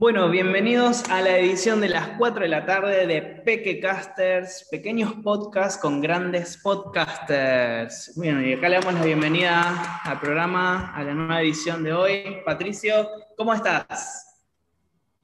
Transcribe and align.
Bueno, 0.00 0.30
bienvenidos 0.30 1.06
a 1.10 1.20
la 1.20 1.36
edición 1.36 1.82
de 1.82 1.90
las 1.90 2.16
4 2.16 2.44
de 2.44 2.48
la 2.48 2.64
tarde 2.64 3.06
de 3.06 3.20
Pequecasters, 3.20 4.66
pequeños 4.70 5.12
podcasts 5.22 5.78
con 5.78 6.00
grandes 6.00 6.56
podcasters. 6.56 8.14
Bueno, 8.16 8.40
y 8.40 8.54
acá 8.54 8.70
le 8.70 8.80
damos 8.80 8.94
la 8.94 9.04
bienvenida 9.04 10.00
al 10.02 10.18
programa, 10.18 10.94
a 10.94 11.04
la 11.04 11.12
nueva 11.12 11.42
edición 11.42 11.84
de 11.84 11.92
hoy. 11.92 12.38
Patricio, 12.46 12.94
¿cómo 13.36 13.52
estás? 13.52 14.40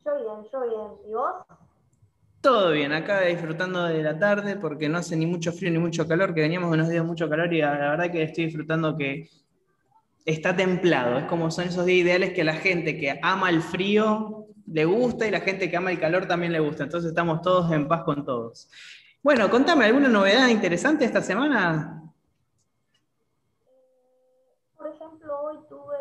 Yo 0.05 0.15
bien, 0.15 0.47
yo 0.53 0.61
bien. 0.61 1.09
¿Y 1.09 1.15
vos? 1.15 1.33
Todo 2.43 2.73
bien, 2.73 2.93
acá 2.93 3.23
disfrutando 3.23 3.85
de 3.85 4.03
la 4.03 4.19
tarde 4.19 4.57
porque 4.57 4.91
no 4.91 4.99
hace 4.99 5.17
ni 5.17 5.25
mucho 5.25 5.53
frío 5.53 5.71
ni 5.71 5.79
mucho 5.79 6.07
calor, 6.07 6.35
que 6.35 6.43
veníamos 6.43 6.71
unos 6.71 6.91
días 6.91 7.03
mucho 7.03 7.31
calor 7.31 7.51
y 7.51 7.63
la 7.63 7.71
verdad 7.79 8.13
que 8.13 8.25
estoy 8.25 8.45
disfrutando 8.45 8.95
que 8.95 9.31
está 10.27 10.55
templado. 10.55 11.19
Es 11.19 11.25
como 11.25 11.51
son 11.51 11.69
esos 11.69 11.87
días 11.87 12.01
ideales 12.01 12.33
que 12.35 12.45
la 12.45 12.55
gente 12.55 12.99
que 12.99 13.19
ama 13.23 13.49
el 13.49 13.63
frío 13.63 14.49
le 14.67 14.85
gusta 14.85 15.27
y 15.27 15.31
la 15.31 15.41
gente 15.41 15.71
que 15.71 15.77
ama 15.77 15.93
el 15.93 16.01
calor 16.01 16.27
también 16.27 16.53
le 16.53 16.61
gusta. 16.61 16.83
Entonces 16.83 17.11
estamos 17.11 17.41
todos 17.41 17.71
en 17.73 17.89
paz 17.89 18.03
con 18.03 18.25
todos. 18.25 18.69
Bueno, 19.23 19.49
contame, 19.49 19.87
¿alguna 19.87 20.09
novedad 20.09 20.49
interesante 20.49 21.05
esta 21.05 21.23
semana? 21.23 22.03
Por 24.77 24.89
ejemplo, 24.89 25.41
hoy 25.43 25.59
tuve 25.69 25.97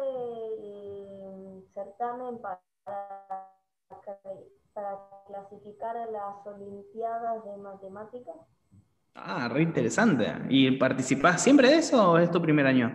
el 0.60 1.64
certamen 1.74 2.40
para, 2.40 2.60
para 4.74 5.00
clasificar 5.28 5.96
a 5.98 6.06
las 6.08 6.46
Olimpiadas 6.46 7.46
de 7.46 7.58
Matemáticas. 7.58 8.36
Ah, 9.14 9.48
re 9.48 9.62
interesante. 9.62 10.26
¿Y 10.50 10.72
participás 10.72 11.42
siempre 11.42 11.70
de 11.70 11.78
eso 11.78 12.12
o 12.12 12.18
es 12.18 12.30
tu 12.30 12.42
primer 12.42 12.68
año? 12.68 12.92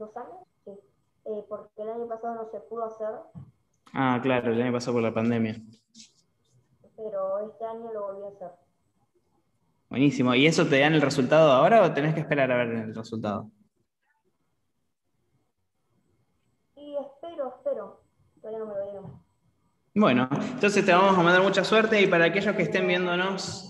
Dos 0.00 0.16
años, 0.16 0.48
sí. 0.64 0.72
Eh, 1.26 1.44
porque 1.48 1.82
el 1.82 1.90
año 1.90 2.08
pasado 2.08 2.34
no 2.34 2.50
se 2.50 2.58
pudo 2.60 2.86
hacer. 2.86 3.08
Ah, 3.92 4.18
claro, 4.22 4.52
el 4.52 4.60
año 4.60 4.72
pasado 4.72 4.94
por 4.94 5.02
la 5.02 5.14
pandemia. 5.14 5.60
Pero 6.96 7.38
este 7.50 7.64
año 7.64 7.92
lo 7.92 8.06
volví 8.06 8.24
a 8.24 8.28
hacer. 8.28 8.50
Buenísimo. 9.88 10.34
¿Y 10.34 10.46
eso 10.46 10.66
te 10.66 10.80
dan 10.80 10.94
el 10.94 11.02
resultado 11.02 11.52
ahora 11.52 11.82
o 11.82 11.92
tenés 11.92 12.14
que 12.14 12.20
esperar 12.20 12.50
a 12.50 12.56
ver 12.56 12.68
el 12.68 12.94
resultado? 12.94 13.50
Y 16.76 16.96
espero, 16.96 17.54
espero. 17.56 18.00
Todavía 18.40 18.58
no 18.60 18.66
me 18.66 18.74
lo 18.74 18.84
dieron. 18.84 19.22
Bueno, 19.94 20.28
entonces 20.52 20.84
te 20.84 20.92
vamos 20.92 21.18
a 21.18 21.22
mandar 21.22 21.42
mucha 21.42 21.64
suerte 21.64 22.00
y 22.00 22.06
para 22.06 22.26
aquellos 22.26 22.54
que 22.54 22.62
estén 22.62 22.86
viéndonos 22.86 23.69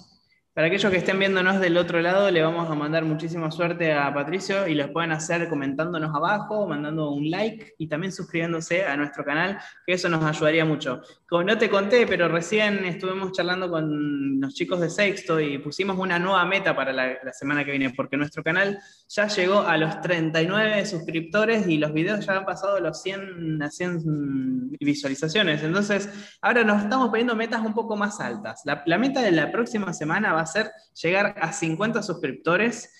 para 0.60 0.68
aquellos 0.68 0.92
que 0.92 0.98
estén 0.98 1.18
viéndonos 1.18 1.58
del 1.58 1.78
otro 1.78 2.02
lado, 2.02 2.30
le 2.30 2.42
vamos 2.42 2.68
a 2.68 2.74
mandar 2.74 3.02
muchísima 3.02 3.50
suerte 3.50 3.94
a 3.94 4.12
Patricio 4.12 4.68
y 4.68 4.74
los 4.74 4.90
pueden 4.90 5.10
hacer 5.10 5.48
comentándonos 5.48 6.14
abajo, 6.14 6.68
mandando 6.68 7.12
un 7.12 7.30
like 7.30 7.76
y 7.78 7.88
también 7.88 8.12
suscribiéndose 8.12 8.84
a 8.84 8.94
nuestro 8.94 9.24
canal, 9.24 9.58
que 9.86 9.94
eso 9.94 10.10
nos 10.10 10.22
ayudaría 10.22 10.66
mucho. 10.66 11.00
Como 11.26 11.44
no 11.44 11.56
te 11.56 11.70
conté, 11.70 12.06
pero 12.06 12.28
recién 12.28 12.84
estuvimos 12.84 13.32
charlando 13.32 13.70
con 13.70 14.38
los 14.38 14.52
chicos 14.52 14.80
de 14.80 14.90
Sexto 14.90 15.40
y 15.40 15.56
pusimos 15.56 15.96
una 15.96 16.18
nueva 16.18 16.44
meta 16.44 16.76
para 16.76 16.92
la, 16.92 17.16
semana 17.32 17.64
que 17.64 17.70
viene, 17.70 17.94
porque 17.96 18.18
nuestro 18.18 18.42
canal 18.42 18.78
ya 19.08 19.28
llegó 19.28 19.60
a 19.60 19.78
los 19.78 20.02
39 20.02 20.84
suscriptores 20.84 21.68
y 21.68 21.78
los 21.78 21.94
videos 21.94 22.26
ya 22.26 22.36
han 22.36 22.44
pasado 22.44 22.80
los 22.80 23.00
100 23.00 23.62
a 23.62 23.70
100 23.70 24.76
visualizaciones. 24.78 25.62
Entonces, 25.62 26.10
ahora 26.42 26.64
nos 26.64 26.82
estamos 26.82 27.08
poniendo 27.08 27.34
metas 27.34 27.64
un 27.64 27.72
poco 27.72 27.96
más 27.96 28.20
altas. 28.20 28.60
La, 28.66 28.82
la 28.84 28.98
meta 28.98 29.22
de 29.22 29.30
la 29.30 29.50
próxima 29.50 29.94
semana 29.94 30.34
va 30.34 30.42
a 30.42 30.49
ser 30.50 30.70
llegar 31.00 31.34
a 31.40 31.52
50 31.52 32.02
suscriptores 32.02 32.90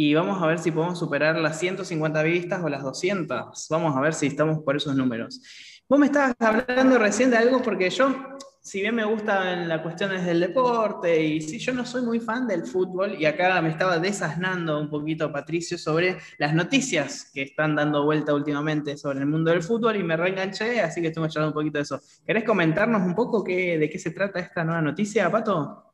y 0.00 0.14
vamos 0.14 0.40
a 0.40 0.46
ver 0.46 0.60
si 0.60 0.70
podemos 0.70 0.96
superar 0.96 1.36
las 1.38 1.58
150 1.58 2.22
vistas 2.22 2.62
o 2.62 2.68
las 2.68 2.84
200. 2.84 3.66
Vamos 3.68 3.96
a 3.96 4.00
ver 4.00 4.14
si 4.14 4.28
estamos 4.28 4.60
por 4.60 4.76
esos 4.76 4.94
números. 4.94 5.42
Vos 5.88 5.98
me 5.98 6.06
estabas 6.06 6.36
hablando 6.38 6.98
recién 6.98 7.30
de 7.30 7.38
algo 7.38 7.60
porque 7.62 7.90
yo, 7.90 8.14
si 8.60 8.80
bien 8.80 8.94
me 8.94 9.04
gusta 9.04 9.54
en 9.54 9.66
la 9.66 9.82
cuestiones 9.82 10.24
del 10.24 10.38
deporte 10.38 11.20
y 11.20 11.40
si 11.40 11.58
yo 11.58 11.72
no 11.72 11.84
soy 11.84 12.02
muy 12.02 12.20
fan 12.20 12.46
del 12.46 12.64
fútbol 12.64 13.16
y 13.18 13.24
acá 13.24 13.60
me 13.60 13.70
estaba 13.70 13.98
desasnando 13.98 14.78
un 14.78 14.88
poquito 14.88 15.32
Patricio 15.32 15.76
sobre 15.76 16.18
las 16.38 16.54
noticias 16.54 17.32
que 17.34 17.42
están 17.42 17.74
dando 17.74 18.04
vuelta 18.04 18.32
últimamente 18.32 18.96
sobre 18.96 19.18
el 19.18 19.26
mundo 19.26 19.50
del 19.50 19.64
fútbol 19.64 19.96
y 19.96 20.04
me 20.04 20.16
reenganché, 20.16 20.80
así 20.80 21.00
que 21.00 21.08
estuve 21.08 21.28
charlando 21.28 21.58
un 21.58 21.60
poquito 21.60 21.78
de 21.78 21.82
eso. 21.82 22.00
¿Querés 22.24 22.44
comentarnos 22.44 23.02
un 23.02 23.16
poco 23.16 23.42
qué, 23.42 23.78
de 23.78 23.90
qué 23.90 23.98
se 23.98 24.12
trata 24.12 24.38
esta 24.38 24.62
nueva 24.62 24.80
noticia, 24.80 25.28
Pato? 25.28 25.88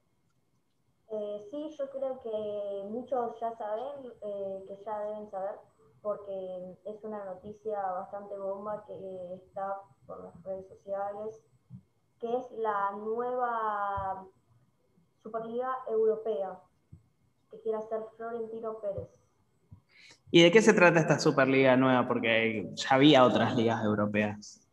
que 2.22 2.88
muchos 3.04 3.38
ya 3.38 3.54
saben, 3.56 4.12
eh, 4.22 4.64
que 4.66 4.84
ya 4.84 4.98
deben 5.00 5.30
saber, 5.30 5.56
porque 6.00 6.76
es 6.86 7.04
una 7.04 7.24
noticia 7.24 7.80
bastante 7.80 8.36
bomba 8.36 8.84
que 8.86 9.34
está 9.34 9.82
por 10.06 10.24
las 10.24 10.42
redes 10.42 10.66
sociales, 10.68 11.44
que 12.18 12.36
es 12.36 12.50
la 12.52 12.92
nueva 12.92 14.26
Superliga 15.22 15.76
Europea 15.88 16.58
que 17.50 17.60
quiere 17.60 17.78
hacer 17.78 18.00
Florentino 18.16 18.78
Pérez. 18.80 19.08
¿Y 20.30 20.42
de 20.42 20.50
qué 20.50 20.62
se 20.62 20.72
trata 20.72 21.00
esta 21.00 21.18
Superliga 21.18 21.76
nueva? 21.76 22.08
Porque 22.08 22.70
ya 22.74 22.88
había 22.94 23.24
otras 23.24 23.54
ligas 23.54 23.84
europeas. 23.84 24.66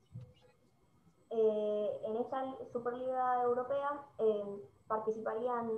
Eh, 1.29 2.01
en 2.05 2.17
esta 2.17 2.43
Superliga 2.71 3.43
Europea 3.43 3.89
eh, 4.19 4.43
participarían 4.87 5.69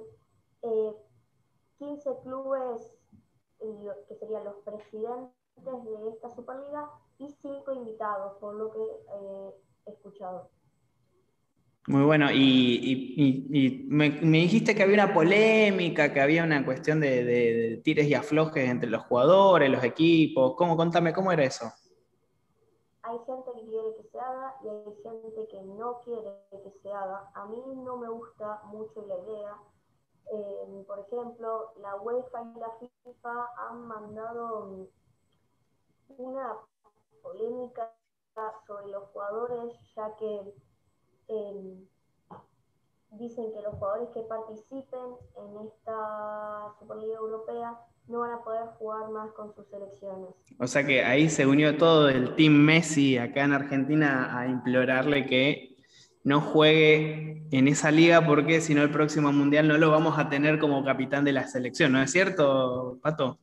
15 1.83 2.09
clubes 2.23 2.81
que 4.07 4.15
serían 4.15 4.43
los 4.43 4.55
presidentes 4.63 5.33
de 5.55 6.09
esta 6.09 6.29
Superliga 6.29 6.89
y 7.17 7.29
5 7.41 7.73
invitados, 7.73 8.37
por 8.39 8.55
lo 8.55 8.71
que 8.71 8.79
eh, 8.79 9.51
he 9.85 9.91
escuchado. 9.91 10.49
Muy 11.87 12.03
bueno, 12.03 12.27
y, 12.31 13.85
me, 13.89 14.09
dijiste 14.09 14.73
que 14.73 14.83
había 14.83 15.03
una 15.03 15.13
polémica, 15.13 16.13
que 16.13 16.21
había 16.21 16.43
una 16.43 16.63
cuestión 16.63 17.01
de, 17.01 17.81
tires 17.83 18.07
y 18.07 18.13
aflojes 18.13 18.69
entre 18.69 18.89
los 18.89 19.03
jugadores, 19.03 19.69
los 19.69 19.83
equipos. 19.83 20.55
¿Cómo? 20.55 20.77
Contame, 20.77 21.13
¿cómo 21.13 21.31
era 21.31 21.43
eso? 21.43 21.65
Hay 23.01 23.17
gente 23.25 23.51
que 23.53 23.65
quiere 23.65 23.95
que 23.97 24.03
se 24.09 24.17
haga 24.17 24.55
y 24.63 24.69
hay 24.69 24.95
gente 25.03 25.47
que 25.49 25.61
no 25.61 25.99
quiere 26.05 26.31
que 26.51 26.71
se 26.81 26.89
haga. 26.89 27.29
A 27.35 27.45
mí 27.47 27.61
no 27.75 27.97
me 27.97 28.07
gusta 28.07 28.61
mucho 28.71 29.05
la 29.05 29.17
idea 29.17 29.57
eh, 30.31 30.83
por 30.87 30.99
ejemplo, 30.99 31.73
la 31.81 31.95
UEFA 31.97 32.53
y 32.55 32.59
la 32.59 32.71
FIFA 32.79 33.49
han 33.69 33.87
mandado 33.87 34.87
una 36.17 36.53
polémica 37.21 37.93
sobre 38.67 38.87
los 38.87 39.03
jugadores, 39.09 39.73
ya 39.95 40.15
que 40.15 40.53
em, 41.27 41.85
dicen 43.11 43.53
que 43.53 43.61
los 43.61 43.75
jugadores 43.75 44.09
que 44.13 44.21
participen 44.21 45.15
en 45.37 45.67
esta 45.67 46.73
Superliga 46.79 47.15
Europea 47.15 47.79
no 48.07 48.19
van 48.19 48.31
a 48.31 48.43
poder 48.43 48.67
jugar 48.77 49.09
más 49.11 49.31
con 49.31 49.53
sus 49.53 49.67
selecciones. 49.69 50.29
O 50.59 50.67
sea 50.67 50.85
que 50.85 51.03
ahí 51.03 51.29
se 51.29 51.45
unió 51.45 51.77
todo 51.77 52.09
el 52.09 52.35
Team 52.35 52.53
Messi 52.53 53.17
acá 53.17 53.45
en 53.45 53.53
Argentina 53.53 54.37
a 54.37 54.47
implorarle 54.47 55.25
que 55.25 55.72
no 56.23 56.39
juegue 56.41 57.45
en 57.51 57.67
esa 57.67 57.91
liga 57.91 58.25
porque 58.25 58.61
si 58.61 58.73
no 58.73 58.81
el 58.81 58.91
próximo 58.91 59.31
mundial 59.31 59.67
no 59.67 59.77
lo 59.77 59.91
vamos 59.91 60.17
a 60.17 60.29
tener 60.29 60.57
como 60.59 60.83
capitán 60.83 61.25
de 61.25 61.33
la 61.33 61.47
selección, 61.47 61.91
¿no 61.91 62.01
es 62.01 62.11
cierto, 62.11 62.97
Pato? 63.01 63.37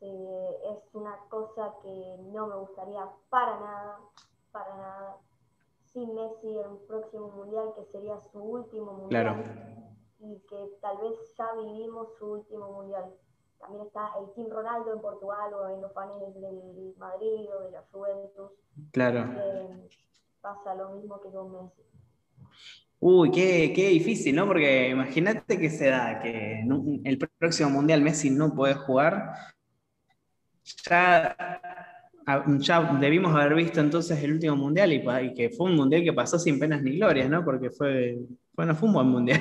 Sí, 0.00 0.06
es 0.06 0.94
una 0.94 1.16
cosa 1.30 1.72
que 1.82 2.16
no 2.32 2.46
me 2.48 2.56
gustaría 2.56 3.08
para 3.30 3.60
nada, 3.60 3.98
para 4.52 4.76
nada. 4.76 5.16
Sin 5.92 6.12
Messi 6.14 6.48
en 6.48 6.72
el 6.72 6.78
próximo 6.88 7.28
mundial, 7.28 7.68
que 7.76 7.84
sería 7.92 8.20
su 8.32 8.40
último 8.40 8.92
mundial. 8.94 9.08
Claro. 9.08 9.44
Y 10.18 10.40
que 10.48 10.56
tal 10.80 10.98
vez 10.98 11.34
ya 11.38 11.46
vivimos 11.54 12.08
su 12.18 12.32
último 12.32 12.72
mundial. 12.72 13.14
También 13.60 13.86
está 13.86 14.10
el 14.18 14.34
Team 14.34 14.50
Ronaldo 14.50 14.92
en 14.92 15.00
Portugal 15.00 15.54
o 15.54 15.68
en 15.68 15.80
los 15.80 15.92
paneles 15.92 16.34
del 16.34 16.94
Madrid 16.98 17.48
o 17.56 17.62
de 17.62 17.70
la 17.70 17.84
Juventus. 17.92 18.50
Claro. 18.90 19.24
Eh, 19.38 19.88
pasa 20.44 20.74
lo 20.74 20.90
mismo 20.90 21.18
que 21.22 21.30
con 21.30 21.52
Messi. 21.52 21.82
Uy, 23.00 23.30
qué, 23.30 23.72
qué, 23.74 23.88
difícil, 23.88 24.36
¿no? 24.36 24.46
Porque 24.46 24.90
imagínate 24.90 25.58
que 25.58 25.70
se 25.70 25.88
da 25.88 26.20
que 26.20 26.62
el 27.04 27.18
próximo 27.38 27.70
Mundial 27.70 28.02
Messi 28.02 28.30
no 28.30 28.54
puede 28.54 28.74
jugar. 28.74 29.32
Ya, 30.88 31.36
ya 32.58 32.98
debimos 33.00 33.34
haber 33.34 33.54
visto 33.54 33.80
entonces 33.80 34.22
el 34.22 34.34
último 34.34 34.56
Mundial 34.56 34.92
y, 34.92 35.34
que 35.34 35.50
fue 35.50 35.70
un 35.70 35.76
Mundial 35.76 36.04
que 36.04 36.12
pasó 36.12 36.38
sin 36.38 36.58
penas 36.58 36.82
ni 36.82 36.96
glorias, 36.96 37.28
¿no? 37.30 37.42
Porque 37.42 37.70
fue, 37.70 38.18
bueno, 38.52 38.74
fue 38.74 38.88
un 38.88 38.94
buen 38.94 39.08
Mundial. 39.08 39.40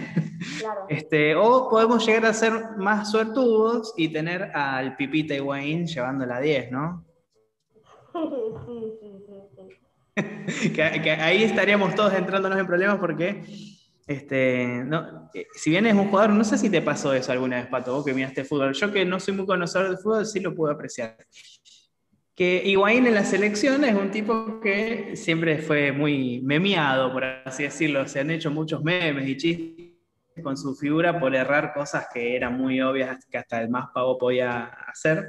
Claro. 0.60 0.86
Este, 0.90 1.36
o 1.36 1.70
podemos 1.70 2.06
llegar 2.06 2.26
a 2.26 2.34
ser 2.34 2.78
más 2.78 3.12
suertudos 3.12 3.94
y 3.98 4.10
tener 4.10 4.44
al 4.56 4.96
Pipita 4.96 5.42
Wayne 5.42 5.86
llevando 5.86 6.26
la 6.26 6.40
10, 6.40 6.72
¿no? 6.72 7.06
Sí, 8.66 8.94
sí, 9.00 9.33
que, 10.76 11.12
ahí 11.12 11.44
estaríamos 11.44 11.96
todos 11.96 12.14
entrándonos 12.14 12.60
en 12.60 12.68
problemas 12.68 13.00
porque, 13.00 13.44
este, 14.06 14.84
no, 14.86 15.30
eh, 15.34 15.48
si 15.54 15.72
bien 15.72 15.86
es 15.88 15.94
un 15.94 16.10
jugador, 16.10 16.32
no 16.32 16.44
sé 16.44 16.58
si 16.58 16.70
te 16.70 16.82
pasó 16.82 17.14
eso 17.14 17.32
alguna 17.32 17.58
vez, 17.58 17.68
Pato, 17.68 17.94
vos 17.94 18.06
que 18.06 18.14
miraste 18.14 18.44
fútbol. 18.44 18.74
Yo 18.74 18.92
que 18.92 19.06
no 19.06 19.20
soy 19.20 19.34
muy 19.34 19.46
conocedor 19.46 19.90
de 19.90 19.98
fútbol, 19.98 20.26
sí 20.26 20.40
lo 20.40 20.54
puedo 20.54 20.74
apreciar. 20.74 21.18
que 22.36 22.62
Higuaín 22.66 23.08
en 23.08 23.16
la 23.16 23.26
selección 23.26 23.84
es 23.86 23.96
un 23.96 24.12
tipo 24.12 24.60
que 24.60 25.16
siempre 25.16 25.60
fue 25.60 25.92
muy 25.92 26.42
memeado, 26.42 27.12
por 27.12 27.24
así 27.24 27.64
decirlo. 27.64 28.08
Se 28.08 28.20
han 28.20 28.32
hecho 28.32 28.52
muchos 28.52 28.84
memes 28.84 29.28
y 29.28 29.38
chistes 29.38 29.94
con 30.42 30.58
su 30.58 30.76
figura 30.76 31.20
por 31.20 31.36
errar 31.36 31.74
cosas 31.74 32.08
que 32.12 32.36
eran 32.36 32.58
muy 32.58 32.82
obvias 32.82 33.26
que 33.30 33.38
hasta 33.38 33.62
el 33.62 33.70
más 33.70 33.88
pavo 33.94 34.18
podía 34.18 34.66
hacer. 34.88 35.28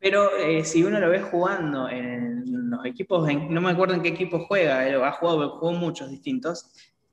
Pero 0.00 0.36
eh, 0.36 0.64
si 0.64 0.82
uno 0.82 0.98
lo 0.98 1.08
ve 1.08 1.22
jugando 1.22 1.88
en 1.88 2.70
los 2.70 2.84
equipos, 2.84 3.28
no 3.48 3.60
me 3.60 3.70
acuerdo 3.70 3.94
en 3.94 4.02
qué 4.02 4.08
equipo 4.08 4.40
juega, 4.46 4.86
él 4.86 5.02
ha 5.02 5.12
jugado, 5.12 5.58
jugó 5.58 5.72
muchos 5.72 6.10
distintos, 6.10 6.72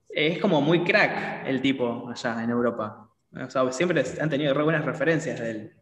es 0.10 0.40
como 0.40 0.62
muy 0.62 0.84
crack 0.84 1.46
el 1.46 1.62
tipo 1.62 2.10
allá 2.10 2.44
en 2.44 2.50
Europa. 2.50 3.10
O 3.32 3.50
sea, 3.50 3.72
siempre 3.72 4.04
han 4.20 4.30
tenido 4.30 4.54
re 4.54 4.64
buenas 4.64 4.84
referencias 4.86 5.40
de 5.40 5.52
él. 5.52 5.74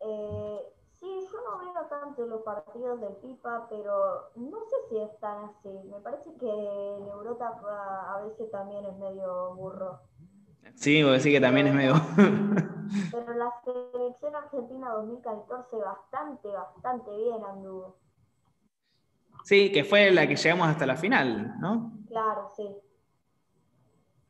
Eh, 0.00 0.60
sí, 1.00 1.06
yo 1.32 1.38
no 1.40 1.72
veo 1.72 1.86
tanto 1.88 2.26
los 2.26 2.42
partidos 2.42 3.00
del 3.00 3.16
FIFA, 3.22 3.68
pero 3.70 4.30
no 4.36 4.58
sé 4.68 4.76
si 4.90 4.98
es 4.98 5.18
tan 5.18 5.44
así. 5.44 5.70
Me 5.90 6.00
parece 6.00 6.30
que 6.38 6.50
en 6.50 7.08
Europa 7.08 7.58
a 8.08 8.20
veces 8.22 8.50
también 8.50 8.84
es 8.84 8.96
medio 8.98 9.54
burro. 9.54 10.00
Sí, 10.74 11.00
a 11.00 11.06
decir 11.06 11.32
que 11.32 11.40
también 11.40 11.68
es 11.68 11.74
medio. 11.74 11.94
Pero 13.10 13.34
la 13.34 13.50
selección 13.64 14.34
argentina 14.34 14.90
2014 14.90 15.76
bastante, 15.76 16.48
bastante 16.48 17.10
bien 17.16 17.44
anduvo. 17.48 17.96
Sí, 19.44 19.72
que 19.72 19.84
fue 19.84 20.10
la 20.10 20.26
que 20.26 20.36
llegamos 20.36 20.68
hasta 20.68 20.86
la 20.86 20.96
final, 20.96 21.58
¿no? 21.60 21.92
Claro, 22.08 22.48
sí. 22.56 22.68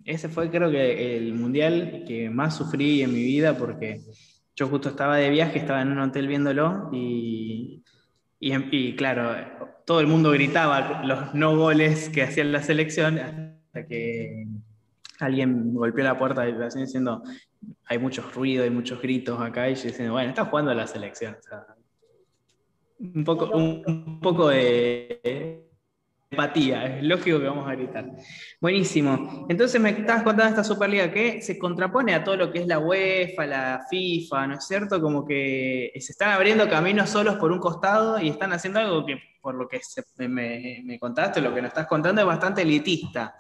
Ese 0.04 0.28
fue 0.28 0.50
creo 0.50 0.70
que 0.70 1.16
el 1.16 1.34
mundial 1.34 2.04
que 2.06 2.28
más 2.28 2.56
sufrí 2.56 3.02
en 3.02 3.12
mi 3.12 3.22
vida 3.22 3.56
porque 3.56 4.00
yo 4.56 4.68
justo 4.68 4.88
estaba 4.88 5.16
de 5.16 5.30
viaje, 5.30 5.58
estaba 5.58 5.82
en 5.82 5.92
un 5.92 6.00
hotel 6.00 6.26
viéndolo 6.26 6.90
y, 6.92 7.84
y, 8.40 8.96
claro, 8.96 9.36
todo 9.86 10.00
el 10.00 10.06
mundo 10.06 10.30
gritaba 10.30 11.02
los 11.04 11.34
no 11.34 11.56
goles 11.56 12.08
que 12.08 12.22
hacían 12.22 12.52
la 12.52 12.62
selección 12.62 13.18
hasta 13.18 13.86
que 13.86 14.46
alguien 15.22 15.74
golpeó 15.74 16.04
la 16.04 16.18
puerta 16.18 16.42
de 16.42 16.52
la 16.52 16.68
diciendo 16.68 17.22
hay 17.86 17.98
muchos 17.98 18.34
ruidos, 18.34 18.64
hay 18.64 18.70
muchos 18.70 19.00
gritos 19.00 19.40
acá 19.40 19.68
y 19.68 19.74
yo 19.74 19.84
diciendo, 19.84 20.12
bueno, 20.14 20.30
está 20.30 20.44
jugando 20.44 20.74
la 20.74 20.86
selección. 20.86 21.36
un 22.98 23.24
poco, 23.24 23.50
un 23.56 24.20
poco 24.20 24.48
de 24.48 25.68
empatía, 26.32 26.86
es 26.86 27.04
lógico 27.04 27.38
que 27.38 27.46
vamos 27.46 27.68
a 27.68 27.74
gritar. 27.74 28.06
Buenísimo. 28.60 29.46
Entonces 29.48 29.80
me 29.80 29.90
estabas 29.90 30.22
contando 30.22 30.50
esta 30.50 30.64
Superliga 30.64 31.12
que 31.12 31.42
se 31.42 31.58
contrapone 31.58 32.14
a 32.14 32.24
todo 32.24 32.36
lo 32.36 32.50
que 32.50 32.60
es 32.60 32.66
la 32.66 32.78
UEFA, 32.78 33.46
la 33.46 33.86
FIFA, 33.88 34.46
¿no 34.46 34.54
es 34.54 34.66
cierto? 34.66 35.00
Como 35.00 35.26
que 35.26 35.92
se 35.94 36.12
están 36.12 36.30
abriendo 36.30 36.68
caminos 36.68 37.10
solos 37.10 37.36
por 37.36 37.52
un 37.52 37.58
costado 37.58 38.18
y 38.18 38.28
están 38.28 38.52
haciendo 38.52 38.80
algo 38.80 39.04
que, 39.04 39.18
por 39.40 39.54
lo 39.54 39.68
que 39.68 39.80
me, 40.16 40.82
me, 40.84 40.98
contaste, 40.98 41.40
lo 41.40 41.54
que 41.54 41.60
nos 41.60 41.68
estás 41.68 41.86
contando, 41.86 42.22
es 42.22 42.26
bastante 42.26 42.62
elitista. 42.62 43.34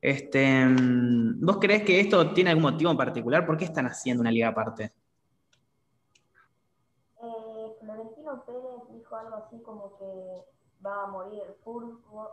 Este, 0.00 0.66
¿Vos 1.40 1.58
crees 1.58 1.82
que 1.82 2.00
esto 2.00 2.32
tiene 2.32 2.50
algún 2.50 2.62
motivo 2.62 2.90
en 2.90 2.96
particular? 2.96 3.44
¿Por 3.44 3.58
qué 3.58 3.66
están 3.66 3.86
haciendo 3.86 4.22
una 4.22 4.30
liga 4.30 4.48
aparte? 4.48 4.92
Eh, 7.22 7.76
Florentino 7.80 8.42
Pérez 8.46 8.96
dijo 8.96 9.16
algo 9.16 9.36
así 9.36 9.60
como 9.60 9.98
que 9.98 10.84
va 10.84 11.04
a 11.04 11.06
morir 11.08 11.42
el 11.46 11.54
fútbol, 11.62 12.30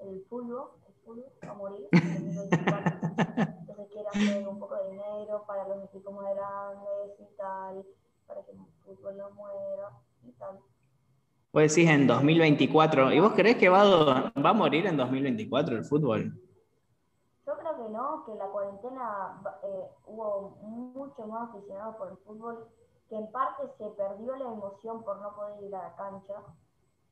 el 0.00 0.22
fútbol, 0.28 0.68
el 0.86 0.94
fútbol 1.02 1.24
va 1.42 1.50
a 1.50 1.54
morir. 1.54 1.88
Entonces 1.92 3.86
quiere 3.90 4.08
hacer 4.08 4.46
un 4.46 4.58
poco 4.58 4.76
de 4.76 4.90
dinero 4.90 5.44
para 5.46 5.66
los 5.66 5.82
equipos 5.84 6.12
más 6.12 6.34
grandes 6.34 7.20
y 7.20 7.36
tal, 7.38 7.86
para 8.26 8.42
que 8.42 8.50
el 8.50 8.58
fútbol 8.84 9.16
no 9.16 9.30
muera 9.30 9.88
y 10.28 10.32
tal. 10.32 10.58
Vos 11.52 11.62
decís 11.62 11.88
en 11.88 12.06
2024, 12.06 13.12
¿y 13.12 13.18
vos 13.18 13.32
creés 13.32 13.56
que 13.56 13.70
va 13.70 13.80
a, 13.80 14.32
va 14.38 14.50
a 14.50 14.52
morir 14.52 14.86
en 14.86 14.98
2024 14.98 15.78
el 15.78 15.84
fútbol? 15.84 16.38
Que 17.80 17.88
no, 17.88 18.24
que 18.26 18.34
la 18.34 18.46
cuarentena 18.48 19.42
eh, 19.62 19.90
hubo 20.06 20.50
mucho 20.60 21.26
más 21.26 21.48
aficionados 21.48 21.96
por 21.96 22.10
el 22.10 22.16
fútbol, 22.18 22.68
que 23.08 23.16
en 23.16 23.32
parte 23.32 23.62
se 23.78 23.88
perdió 23.90 24.36
la 24.36 24.44
emoción 24.44 25.02
por 25.02 25.18
no 25.22 25.34
poder 25.34 25.62
ir 25.62 25.74
a 25.74 25.84
la 25.84 25.96
cancha 25.96 26.42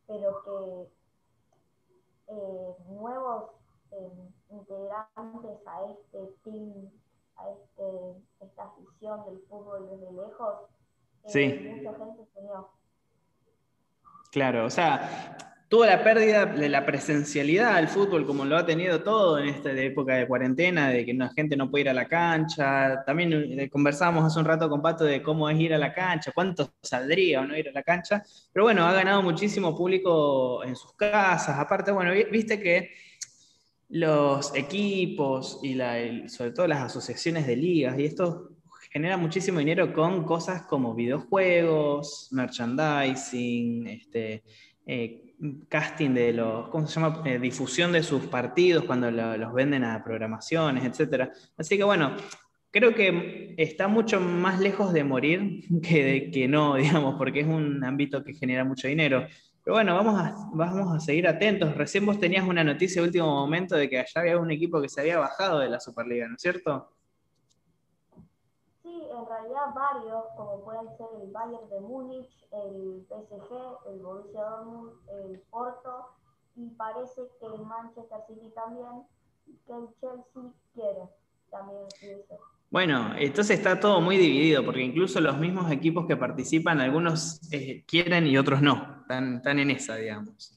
pero 0.09 0.43
que 0.43 2.35
eh, 2.35 2.77
nuevos 2.89 3.51
eh, 3.93 4.11
integrantes 4.51 5.67
a 5.67 5.85
este 5.93 6.35
team, 6.43 6.91
a 7.37 7.51
este, 7.51 8.23
esta 8.41 8.65
afición 8.65 9.25
del 9.27 9.39
fútbol 9.49 9.89
desde 9.91 10.13
lejos, 10.13 10.55
eh, 11.25 11.77
mucha 11.77 11.99
gente 11.99 12.27
se 12.33 12.41
unió. 12.41 12.69
Claro, 14.33 14.65
o 14.65 14.71
sea, 14.71 15.48
tuvo 15.69 15.85
la 15.85 16.03
pérdida 16.03 16.47
de 16.47 16.69
la 16.69 16.87
presencialidad 16.87 17.77
del 17.77 17.89
fútbol, 17.89 18.27
como 18.27 18.45
lo 18.45 18.57
ha 18.57 18.65
tenido 18.65 19.03
todo 19.03 19.39
en 19.39 19.49
esta 19.49 19.71
época 19.73 20.15
de 20.15 20.27
cuarentena, 20.27 20.89
de 20.89 21.05
que 21.05 21.13
la 21.13 21.29
gente 21.31 21.57
no 21.57 21.71
puede 21.71 21.83
ir 21.83 21.89
a 21.91 21.95
la 21.95 22.09
cancha. 22.09 23.05
También 23.05 23.33
eh, 23.33 23.69
conversamos 23.69 24.25
hace 24.25 24.39
un 24.39 24.47
rato 24.47 24.69
con 24.71 24.81
Pato 24.81 25.05
de 25.05 25.23
cómo 25.23 25.49
es 25.51 25.61
ir 25.61 25.75
a 25.75 25.79
la 25.79 25.93
cancha, 25.93 26.33
cuánto 26.35 26.73
saldría 26.83 27.43
o 27.43 27.47
no 27.47 27.57
ir 27.57 27.69
a 27.69 27.73
la 27.73 27.83
cancha. 27.83 28.23
Pero 28.53 28.65
bueno, 28.65 28.87
ha 28.87 28.93
ganado 28.95 29.23
muchísimo 29.23 29.77
público 29.77 30.65
en 30.65 30.75
sus 30.75 30.95
casas. 30.95 31.59
Aparte, 31.59 31.93
bueno, 31.93 32.13
viste 32.31 32.59
que 32.59 32.91
los 33.91 34.55
equipos 34.55 35.61
y 35.63 35.79
sobre 36.29 36.53
todo 36.53 36.67
las 36.67 36.83
asociaciones 36.83 37.47
de 37.47 37.57
ligas 37.57 37.99
y 37.99 38.05
esto 38.05 38.51
genera 38.91 39.19
muchísimo 39.19 39.59
dinero 39.59 39.93
con 39.93 40.25
cosas 40.25 40.63
como 40.63 40.95
videojuegos, 40.95 42.29
merchandising, 42.33 43.87
este, 43.87 44.43
eh, 44.87 45.28
casting 45.69 46.15
de 46.15 46.33
los, 46.33 46.69
¿cómo 46.69 46.87
se 46.87 47.01
llama? 47.01 47.23
Eh, 47.25 47.39
difusión 47.39 47.93
de 47.93 48.03
sus 48.03 48.27
partidos 48.27 48.85
cuando 48.85 49.11
los 49.11 49.53
venden 49.53 49.85
a 49.85 50.03
programaciones, 50.03 50.85
etc. 50.85 51.31
Así 51.57 51.77
que 51.77 51.85
bueno, 51.85 52.17
creo 52.71 52.95
que 52.95 53.55
está 53.57 53.89
mucho 53.89 54.21
más 54.21 54.61
lejos 54.61 54.93
de 54.93 55.05
morir 55.05 55.65
que, 55.83 56.05
de, 56.05 56.31
que 56.31 56.49
no, 56.49 56.75
digamos, 56.77 57.17
porque 57.17 57.41
es 57.41 57.47
un 57.47 57.85
ámbito 57.85 58.25
que 58.25 58.35
genera 58.35 58.65
mucho 58.65 58.89
dinero. 58.89 59.27
Pero 59.65 59.75
bueno, 59.75 59.95
vamos 59.95 60.19
a, 60.19 60.35
vamos 60.55 60.97
a 60.97 61.01
seguir 61.01 61.29
atentos. 61.29 61.75
Recién 61.77 62.07
vos 62.07 62.19
tenías 62.19 62.47
una 62.47 62.65
noticia 62.65 63.03
de 63.03 63.09
último 63.09 63.27
momento 63.27 63.77
de 63.77 63.89
que 63.89 63.99
allá 63.99 64.21
había 64.21 64.39
un 64.39 64.51
equipo 64.51 64.81
que 64.81 64.89
se 64.89 65.01
había 65.01 65.19
bajado 65.19 65.61
de 65.61 65.69
la 65.69 65.79
Superliga, 65.79 66.27
¿no 66.27 66.37
es 66.37 66.43
cierto? 66.43 66.89
En 69.19 69.27
realidad 69.27 69.75
varios, 69.75 70.25
como 70.37 70.65
pueden 70.65 70.89
ser 70.97 71.07
el 71.21 71.31
Bayern 71.31 71.69
de 71.69 71.81
Múnich, 71.81 72.47
el 72.53 73.07
PSG, 73.09 73.91
el 73.91 74.01
Borussia 74.01 74.41
Dortmund, 74.41 74.93
el 75.09 75.41
Porto, 75.51 76.07
y 76.57 76.71
parece 76.71 77.23
que 77.41 77.47
el 77.47 77.65
Manchester 77.65 78.19
City 78.27 78.51
también, 78.55 79.03
que 79.67 79.73
el 79.73 79.89
Chelsea 80.01 80.53
quiere 80.75 81.09
también 81.51 81.87
Bueno, 82.71 83.15
entonces 83.17 83.59
está 83.59 83.81
todo 83.81 84.01
muy 84.01 84.17
dividido, 84.17 84.65
porque 84.65 84.83
incluso 84.83 85.21
los 85.21 85.39
mismos 85.39 85.71
equipos 85.71 86.07
que 86.07 86.17
participan, 86.17 86.81
algunos 86.81 87.41
eh, 87.53 87.85
quieren 87.87 88.27
y 88.27 88.37
otros 88.37 88.61
no, 88.61 89.01
están, 89.03 89.37
están 89.37 89.59
en 89.59 89.71
esa, 89.71 89.97
digamos. 89.97 90.55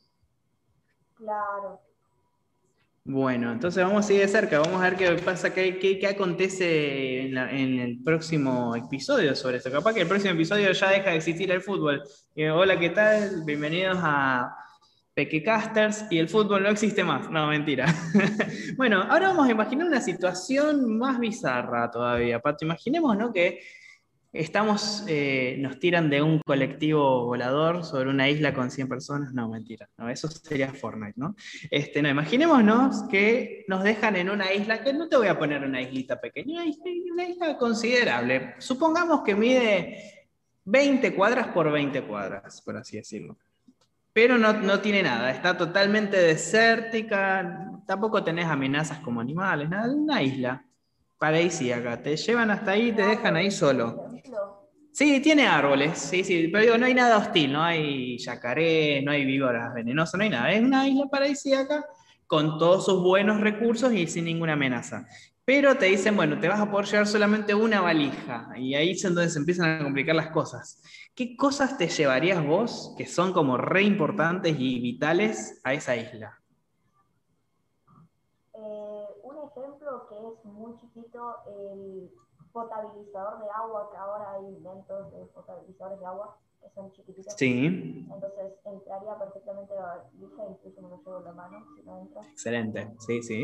Claro. 1.16 1.80
Bueno, 3.04 3.52
entonces 3.52 3.84
vamos 3.84 4.06
a 4.06 4.08
seguir 4.08 4.22
de 4.22 4.28
cerca, 4.28 4.60
vamos 4.60 4.80
a 4.80 4.90
ver 4.92 4.96
qué 4.96 5.12
pasa, 5.24 5.52
qué, 5.52 5.80
qué, 5.80 6.08
acontece 6.08 7.22
en, 7.22 7.36
el 7.80 8.00
próximo 8.04 8.76
episodio 8.76 9.36
sobre 9.36 9.58
esto. 9.58 9.72
Capaz 9.72 9.96
que 9.96 10.02
el 10.02 10.08
próximo 10.08 10.36
episodio 10.36 10.72
ya 10.72 10.92
deja 10.92 11.10
de 11.10 11.16
existir 11.16 11.50
el 11.52 11.62
fútbol. 11.62 12.04
Eh, 12.36 12.52
hola, 12.52 12.80
¿qué 12.80 12.92
tal? 12.92 13.44
Bienvenidos 13.44 13.98
a 14.04 14.56
Pequecasters 15.16 16.06
y 16.12 16.20
el 16.20 16.30
fútbol 16.30 16.62
no 16.62 16.70
existe 16.70 17.04
más. 17.04 17.28
No, 17.32 17.48
mentira. 17.48 17.88
bueno, 18.78 19.02
ahora 19.10 19.30
vamos 19.30 19.48
a 19.48 19.52
imaginar 19.52 19.88
una 19.88 20.02
situación 20.02 21.00
más 21.00 21.20
bizarra 21.20 21.90
todavía, 21.90 22.40
Pato. 22.40 22.66
Imaginemos, 22.66 23.18
¿no? 23.18 23.34
Que 23.34 23.62
Estamos, 24.34 25.04
eh, 25.08 25.58
nos 25.60 25.78
tiran 25.78 26.10
de 26.10 26.22
un 26.22 26.40
colectivo 26.40 27.26
volador 27.26 27.84
sobre 27.84 28.10
una 28.10 28.30
isla 28.30 28.54
con 28.54 28.72
100 28.72 28.88
personas. 28.88 29.34
No, 29.34 29.50
mentira, 29.50 29.90
no, 29.98 30.10
eso 30.10 30.30
sería 30.30 30.74
Fortnite, 30.74 31.16
¿no? 31.18 31.36
Este, 31.70 32.02
no, 32.02 32.08
imaginémonos 32.08 33.04
que 33.10 33.66
nos 33.68 33.84
dejan 33.84 34.16
en 34.16 34.30
una 34.30 34.54
isla, 34.54 34.84
que 34.84 34.94
no 34.94 35.10
te 35.10 35.18
voy 35.18 35.28
a 35.28 35.38
poner 35.38 35.64
una 35.64 35.82
islita 35.82 36.22
pequeña, 36.22 36.64
una 37.12 37.26
isla 37.26 37.58
considerable. 37.58 38.56
Supongamos 38.60 39.22
que 39.24 39.36
mide 39.36 40.30
20 40.64 41.14
cuadras 41.14 41.48
por 41.48 41.70
20 41.70 42.02
cuadras, 42.04 42.62
por 42.62 42.78
así 42.78 42.96
decirlo. 42.96 43.38
Pero 44.14 44.38
no, 44.38 44.54
no 44.54 44.80
tiene 44.80 45.04
nada, 45.04 45.32
está 45.32 45.58
totalmente 45.58 46.18
desértica, 46.18 47.70
tampoco 47.86 48.24
tenés 48.24 48.46
amenazas 48.46 49.00
como 49.00 49.20
animales, 49.20 49.70
nada, 49.70 49.94
una 49.94 50.22
isla 50.22 50.66
paradisíaca. 51.22 52.02
Te 52.02 52.18
llevan 52.18 52.50
hasta 52.50 52.72
ahí 52.72 52.88
y 52.88 52.92
te 52.94 53.04
dejan 53.04 53.36
ahí 53.36 53.52
solo. 53.52 54.08
Sí, 54.92 55.20
tiene 55.22 55.46
árboles, 55.46 56.00
sí, 56.00 56.24
sí, 56.24 56.50
pero 56.52 56.64
digo, 56.64 56.78
no 56.80 56.88
hay 56.88 56.96
nada 56.96 57.18
hostil, 57.18 57.54
no 57.54 57.64
hay 57.64 58.18
yacaré, 58.18 59.02
no 59.04 59.12
hay 59.12 59.24
víboras 59.24 59.72
venenosas, 59.74 60.16
no 60.18 60.24
hay 60.24 60.32
nada. 60.32 60.52
Es 60.52 60.64
una 60.64 60.88
isla 60.88 61.06
paradisíaca 61.06 61.86
con 62.26 62.58
todos 62.58 62.86
sus 62.86 63.04
buenos 63.04 63.40
recursos 63.40 63.94
y 63.94 64.08
sin 64.08 64.26
ninguna 64.26 64.54
amenaza. 64.54 65.06
Pero 65.46 65.78
te 65.78 65.86
dicen, 65.86 66.16
bueno, 66.16 66.40
te 66.40 66.48
vas 66.48 66.60
a 66.60 66.72
poder 66.72 66.88
llevar 66.88 67.08
solamente 67.08 67.54
una 67.54 67.82
valija. 67.82 68.50
Y 68.58 68.74
ahí 68.74 68.92
es 68.92 69.04
donde 69.04 69.30
se 69.30 69.38
empiezan 69.38 69.80
a 69.80 69.84
complicar 69.84 70.16
las 70.16 70.32
cosas. 70.32 70.82
¿Qué 71.14 71.38
cosas 71.38 71.78
te 71.78 71.88
llevarías 71.88 72.44
vos 72.44 72.96
que 72.98 73.06
son 73.06 73.32
como 73.32 73.58
re 73.58 73.84
importantes 73.84 74.56
y 74.58 74.80
vitales 74.80 75.62
a 75.64 75.74
esa 75.74 75.96
isla? 75.96 76.42
Eh, 78.56 79.06
un 79.24 79.36
ejemplo 79.62 80.08
que 80.08 80.16
es 80.16 80.46
muy 80.46 80.76
chiquito, 80.78 81.36
el 81.48 82.12
potabilizador 82.52 83.44
de 83.44 83.50
agua, 83.50 83.90
que 83.92 83.98
ahora 83.98 84.32
hay 84.34 84.46
inventos 84.46 85.12
de 85.12 85.26
potabilizadores 85.28 86.00
de 86.00 86.06
agua 86.06 86.38
que 86.62 86.70
son 86.70 86.92
chiquititos. 86.92 87.34
Sí. 87.38 88.06
Entonces 88.12 88.54
entraría 88.66 89.18
perfectamente 89.18 89.74
la 89.74 89.86
valija, 90.14 90.46
incluso 90.50 90.82
me 90.82 90.90
lo 90.90 90.98
llevo 90.98 91.18
en 91.18 91.24
la 91.26 91.34
mano 91.34 91.66
si 91.76 91.84
no 91.84 91.98
entra. 92.00 92.22
Excelente, 92.24 92.94
sí, 93.00 93.24
sí. 93.24 93.44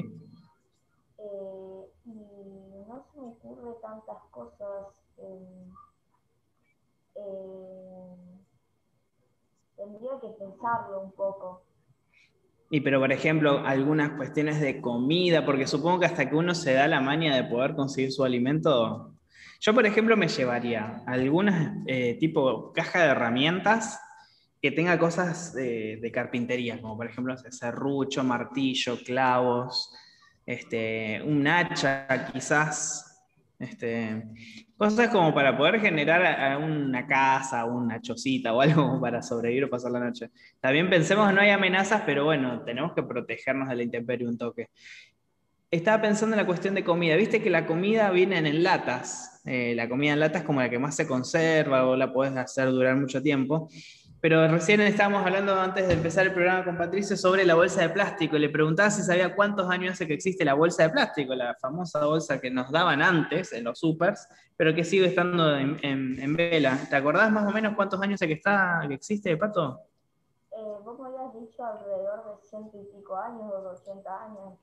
Eh, 1.19 1.91
y 2.05 2.85
no 2.87 3.03
se 3.11 3.19
me 3.19 3.27
ocurre 3.27 3.73
tantas 3.81 4.23
cosas. 4.29 4.87
tendría 9.75 10.19
que 10.19 10.27
pensarlo 10.29 11.01
un 11.01 11.11
poco. 11.11 11.61
Y 12.69 12.81
pero, 12.81 12.99
por 12.99 13.11
ejemplo, 13.11 13.65
algunas 13.65 14.11
cuestiones 14.11 14.59
de 14.59 14.81
comida, 14.81 15.45
porque 15.45 15.67
supongo 15.67 16.01
que 16.01 16.05
hasta 16.05 16.29
que 16.29 16.35
uno 16.35 16.53
se 16.53 16.73
da 16.73 16.87
la 16.87 16.99
maña 16.99 17.35
de 17.35 17.43
poder 17.45 17.75
conseguir 17.75 18.11
su 18.11 18.23
alimento, 18.25 19.13
yo, 19.59 19.73
por 19.73 19.85
ejemplo, 19.85 20.17
me 20.17 20.27
llevaría 20.27 21.01
algunas 21.07 21.77
eh, 21.87 22.17
tipo 22.19 22.71
caja 22.73 22.99
de 22.99 23.07
herramientas 23.07 23.99
que 24.61 24.71
tenga 24.71 24.97
cosas 24.99 25.53
de, 25.53 26.11
carpintería, 26.13 26.81
como 26.81 26.97
por 26.97 27.07
ejemplo 27.07 27.35
serrucho, 27.37 28.23
martillo, 28.23 28.97
clavos, 29.03 29.93
este, 30.45 31.21
un 31.23 31.47
hacha 31.47 32.31
quizás, 32.33 33.06
este, 33.59 34.23
cosas 34.77 35.09
como 35.09 35.33
para 35.33 35.57
poder 35.57 35.79
generar 35.79 36.57
una 36.61 37.07
casa, 37.07 37.65
una 37.65 37.99
chocita 38.01 38.53
o 38.53 38.61
algo 38.61 38.99
para 39.01 39.21
sobrevivir 39.21 39.65
o 39.65 39.69
pasar 39.69 39.91
la 39.91 39.99
noche. 39.99 40.29
También 40.59 40.89
pensemos, 40.89 41.33
no 41.33 41.41
hay 41.41 41.49
amenazas, 41.49 42.03
pero 42.05 42.25
bueno, 42.25 42.63
tenemos 42.63 42.93
que 42.93 43.03
protegernos 43.03 43.69
de 43.69 43.75
la 43.75 43.83
intemperie 43.83 44.27
un 44.27 44.37
toque. 44.37 44.69
Estaba 45.69 46.01
pensando 46.01 46.35
en 46.35 46.39
la 46.39 46.45
cuestión 46.45 46.75
de 46.75 46.83
comida. 46.83 47.15
Viste 47.17 47.41
que 47.41 47.49
la 47.49 47.65
comida 47.65 48.09
viene 48.11 48.37
en 48.37 48.63
latas. 48.63 49.41
Eh, 49.43 49.73
la 49.75 49.89
comida 49.89 50.13
en 50.13 50.19
latas 50.19 50.41
es 50.41 50.45
como 50.45 50.61
la 50.61 50.69
que 50.69 50.79
más 50.79 50.95
se 50.95 51.05
conserva 51.05 51.85
o 51.85 51.95
la 51.95 52.13
puedes 52.13 52.37
hacer 52.37 52.69
durar 52.69 52.95
mucho 52.95 53.21
tiempo. 53.21 53.69
Pero 54.19 54.47
recién 54.47 54.81
estábamos 54.81 55.23
hablando 55.23 55.53
antes 55.59 55.87
de 55.87 55.93
empezar 55.93 56.25
el 56.25 56.33
programa 56.33 56.65
con 56.65 56.75
Patricio 56.75 57.15
sobre 57.15 57.45
la 57.45 57.53
bolsa 57.53 57.81
de 57.81 57.89
plástico. 57.89 58.37
Le 58.37 58.49
preguntaba 58.49 58.89
si 58.89 59.03
sabía 59.03 59.35
cuántos 59.35 59.69
años 59.69 59.93
hace 59.93 60.07
que 60.07 60.15
existe 60.15 60.43
la 60.43 60.55
bolsa 60.55 60.83
de 60.83 60.89
plástico, 60.89 61.35
la 61.35 61.53
famosa 61.55 62.03
bolsa 62.03 62.41
que 62.41 62.49
nos 62.49 62.71
daban 62.71 63.03
antes 63.03 63.53
en 63.53 63.63
los 63.63 63.79
supers, 63.79 64.27
pero 64.55 64.73
que 64.73 64.83
sigue 64.83 65.05
estando 65.05 65.55
en, 65.55 66.35
vela. 66.35 66.79
¿Te 66.89 66.95
acordás 66.95 67.31
más 67.31 67.47
o 67.47 67.51
menos 67.51 67.75
cuántos 67.75 68.01
años 68.01 68.15
hace 68.15 68.27
que, 68.27 68.33
está, 68.33 68.83
que 68.87 68.95
existe, 68.95 69.37
Pato? 69.37 69.81
Eh, 70.51 70.61
vos 70.83 70.99
me 70.99 71.09
habías 71.09 71.33
dicho 71.35 71.63
alrededor 71.63 72.39
de 72.41 72.47
ciento 72.47 72.77
y 72.81 72.97
pico 72.97 73.17
años 73.17 73.51
o 73.53 73.61
de 73.61 73.67
80 73.69 74.23
años. 74.23 74.59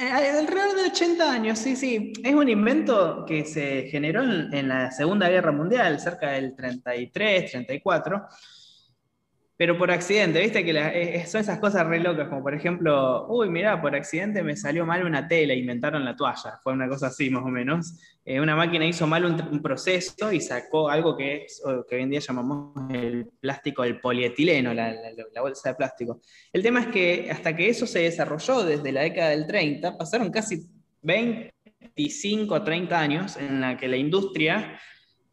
Eh, 0.00 0.38
alrededor 0.38 0.76
de 0.76 0.82
80 0.90 1.32
años, 1.32 1.58
sí, 1.58 1.74
sí. 1.74 2.12
Es 2.22 2.32
un 2.32 2.48
invento 2.48 3.24
que 3.26 3.44
se 3.44 3.88
generó 3.88 4.22
en, 4.22 4.54
en 4.54 4.68
la 4.68 4.92
Segunda 4.92 5.28
Guerra 5.28 5.50
Mundial, 5.50 5.98
cerca 5.98 6.30
del 6.30 6.54
33, 6.54 7.66
34 7.66 8.28
pero 9.56 9.78
por 9.78 9.90
accidente, 9.92 10.40
viste 10.40 10.64
que 10.64 10.72
eh, 10.72 11.16
eh, 11.16 11.26
son 11.26 11.40
esas 11.40 11.60
cosas 11.60 11.86
re 11.86 12.00
locas, 12.00 12.28
como 12.28 12.42
por 12.42 12.54
ejemplo, 12.54 13.26
uy, 13.28 13.48
mirá, 13.48 13.80
por 13.80 13.94
accidente 13.94 14.42
me 14.42 14.56
salió 14.56 14.84
mal 14.84 15.06
una 15.06 15.28
tela, 15.28 15.54
inventaron 15.54 16.04
la 16.04 16.16
toalla, 16.16 16.58
fue 16.62 16.72
una 16.72 16.88
cosa 16.88 17.06
así 17.06 17.30
más 17.30 17.44
o 17.44 17.48
menos. 17.48 18.00
Eh, 18.24 18.40
una 18.40 18.56
máquina 18.56 18.84
hizo 18.84 19.06
mal 19.06 19.24
un, 19.24 19.62
proceso 19.62 20.32
y 20.32 20.40
sacó 20.40 20.88
algo 20.88 21.16
que, 21.16 21.44
es, 21.44 21.62
que 21.88 21.96
hoy 21.96 22.02
en 22.02 22.10
día 22.10 22.20
llamamos 22.20 22.74
el 22.90 23.28
plástico, 23.40 23.84
el 23.84 24.00
polietileno, 24.00 24.74
la, 24.74 24.92
la, 24.92 25.40
bolsa 25.40 25.68
de 25.68 25.74
plástico. 25.76 26.20
El 26.52 26.62
tema 26.62 26.80
es 26.80 26.86
que 26.88 27.28
hasta 27.30 27.54
que 27.54 27.68
eso 27.68 27.86
se 27.86 28.00
desarrolló 28.00 28.64
desde 28.64 28.90
la 28.90 29.02
década 29.02 29.30
del 29.30 29.46
30, 29.46 29.96
pasaron 29.96 30.30
casi 30.30 30.66
25 31.02 32.54
o 32.54 32.62
30 32.64 32.98
años 32.98 33.36
en 33.36 33.60
la 33.60 33.76
que 33.76 33.86
la 33.86 33.96
industria 33.96 34.80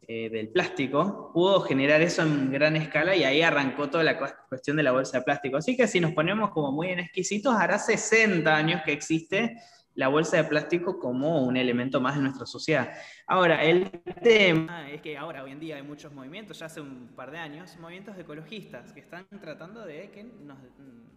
eh, 0.08 0.28
del 0.30 0.48
plástico, 0.48 1.30
pudo 1.32 1.60
generar 1.60 2.02
eso 2.02 2.22
en 2.22 2.50
gran 2.50 2.76
escala 2.76 3.14
y 3.14 3.24
ahí 3.24 3.42
arrancó 3.42 3.88
toda 3.88 4.02
la 4.02 4.18
cuestión 4.48 4.76
de 4.76 4.82
la 4.82 4.92
bolsa 4.92 5.18
de 5.18 5.24
plástico. 5.24 5.56
Así 5.56 5.76
que 5.76 5.86
si 5.86 6.00
nos 6.00 6.12
ponemos 6.12 6.50
como 6.50 6.72
muy 6.72 6.88
en 6.88 6.98
exquisitos, 6.98 7.54
hará 7.54 7.78
60 7.78 8.54
años 8.54 8.82
que 8.84 8.92
existe 8.92 9.56
la 9.94 10.08
bolsa 10.08 10.38
de 10.38 10.44
plástico 10.44 10.98
como 10.98 11.42
un 11.42 11.56
elemento 11.56 12.00
más 12.00 12.16
de 12.16 12.22
nuestra 12.22 12.46
sociedad. 12.46 12.92
Ahora, 13.26 13.62
el 13.62 13.90
tema 14.22 14.90
es 14.90 15.00
que 15.02 15.16
ahora, 15.16 15.42
hoy 15.42 15.52
en 15.52 15.60
día, 15.60 15.76
hay 15.76 15.82
muchos 15.82 16.12
movimientos, 16.12 16.58
ya 16.58 16.66
hace 16.66 16.80
un 16.80 17.08
par 17.14 17.30
de 17.30 17.38
años, 17.38 17.76
movimientos 17.78 18.16
ecologistas 18.18 18.92
que 18.92 19.00
están 19.00 19.26
tratando 19.40 19.84
de, 19.84 20.10
que 20.10 20.24
nos, 20.24 20.58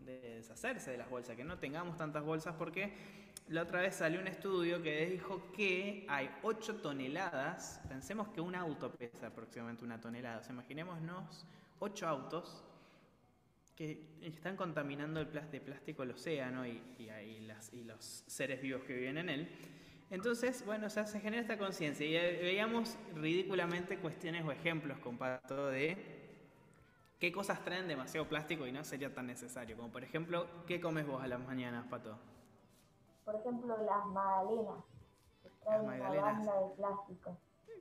de 0.05 0.35
deshacerse 0.35 0.91
de 0.91 0.97
las 0.97 1.09
bolsas, 1.09 1.35
que 1.35 1.43
no 1.43 1.57
tengamos 1.57 1.97
tantas 1.97 2.23
bolsas 2.23 2.55
porque 2.57 2.93
la 3.47 3.61
otra 3.61 3.81
vez 3.81 3.95
salió 3.95 4.19
un 4.19 4.27
estudio 4.27 4.81
que 4.81 5.05
dijo 5.05 5.51
que 5.55 6.05
hay 6.09 6.29
8 6.41 6.77
toneladas, 6.77 7.79
pensemos 7.87 8.29
que 8.29 8.41
un 8.41 8.55
auto 8.55 8.91
pesa 8.91 9.27
aproximadamente 9.27 9.85
una 9.85 10.01
tonelada, 10.01 10.39
o 10.39 10.43
sea, 10.43 10.53
imaginémonos 10.53 11.45
8 11.79 12.07
autos 12.07 12.63
que 13.75 14.01
están 14.21 14.55
contaminando 14.55 15.19
el 15.19 15.31
de 15.51 15.61
plástico 15.61 16.03
el 16.03 16.11
océano 16.11 16.65
y, 16.65 16.81
y, 16.97 17.83
los 17.83 18.23
seres 18.27 18.61
vivos 18.61 18.83
que 18.83 18.93
viven 18.93 19.17
en 19.17 19.29
él. 19.29 19.49
Entonces, 20.09 20.65
bueno, 20.65 20.87
o 20.87 20.89
sea, 20.89 21.05
se 21.07 21.19
genera 21.19 21.41
esta 21.41 21.57
conciencia 21.57 22.05
y 22.05 22.11
veíamos 22.11 22.97
ridículamente 23.15 23.97
cuestiones 23.99 24.45
o 24.45 24.51
ejemplos, 24.51 24.97
comparto, 24.99 25.67
de 25.67 25.97
qué 27.19 27.31
cosas 27.31 27.63
traen 27.63 27.87
demasiado 27.87 28.27
plástico 28.27 28.65
y 28.65 28.71
no 28.71 28.83
sería 28.83 29.13
tan 29.13 29.27
necesario. 29.27 29.75
Como 29.75 29.91
por 29.91 30.03
ejemplo, 30.03 30.47
¿qué 30.67 30.79
comes 30.79 31.05
vos 31.05 31.21
a 31.21 31.27
las 31.27 31.39
mañanas, 31.39 31.85
Pato? 31.87 32.17
por 33.25 33.35
ejemplo, 33.35 33.75
las 33.83 34.05
magdalenas, 34.05 34.83
una 35.65 36.09
banda 36.09 36.59
de 36.59 36.75
plástico. 36.75 37.37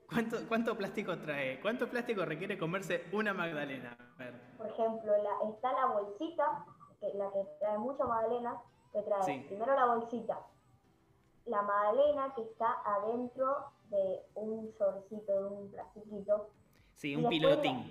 ¿Cuánto, 0.07 0.37
¿Cuánto 0.49 0.77
plástico 0.77 1.19
trae? 1.19 1.61
¿Cuánto 1.61 1.89
plástico 1.89 2.25
requiere 2.25 2.59
comerse 2.59 3.07
una 3.13 3.33
magdalena? 3.33 3.97
Por 4.57 4.69
ejemplo, 4.69 5.13
la, 5.23 5.51
está 5.51 5.73
la 5.73 5.87
bolsita, 5.87 6.65
que, 7.01 7.13
la 7.15 7.31
que 7.33 7.45
trae 7.59 7.79
mucha 7.79 8.05
magdalena, 8.05 8.61
que 8.93 9.03
trae 9.03 9.45
primero 9.49 9.75
la 9.75 9.87
bolsita, 9.87 10.39
la 11.47 11.63
magdalena 11.63 12.33
que 12.35 12.43
está 12.43 12.81
adentro 12.85 13.73
de 13.91 14.23
un 14.35 14.71
shortcito, 14.79 15.33
de 15.33 15.49
un 15.49 15.71
plastiquito. 15.71 16.51
Sí, 16.95 17.17
un 17.17 17.29
pilotín. 17.29 17.85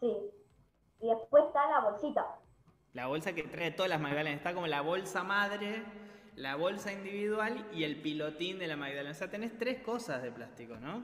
sí. 0.00 0.30
Y 0.98 1.08
después 1.08 1.44
está 1.44 1.68
la 1.68 1.80
bolsita. 1.90 2.38
La 2.94 3.06
bolsa 3.06 3.34
que 3.34 3.42
trae 3.42 3.70
todas 3.70 3.90
las 3.90 4.00
magdalenas. 4.00 4.38
Está 4.38 4.54
como 4.54 4.66
la 4.66 4.80
bolsa 4.80 5.22
madre 5.22 5.84
la 6.36 6.54
bolsa 6.54 6.92
individual 6.92 7.66
y 7.72 7.84
el 7.84 8.00
pilotín 8.00 8.58
de 8.58 8.66
la 8.66 8.76
Magdalena. 8.76 9.10
O 9.10 9.14
sea, 9.14 9.30
tenés 9.30 9.58
tres 9.58 9.80
cosas 9.82 10.22
de 10.22 10.30
plástico, 10.30 10.76
¿no? 10.76 11.02